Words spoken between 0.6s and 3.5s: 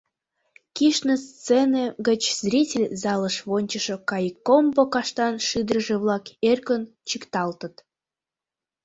Кӱшнӧ сцене гыч зритель залыш